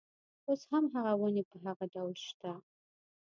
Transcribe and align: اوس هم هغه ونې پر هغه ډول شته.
اوس 0.47 0.61
هم 0.71 0.83
هغه 0.93 1.13
ونې 1.17 1.43
پر 1.49 1.57
هغه 1.65 1.85
ډول 1.93 2.15
شته. 2.27 2.51